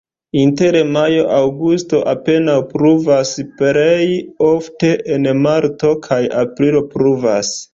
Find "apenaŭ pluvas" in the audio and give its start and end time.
2.13-3.35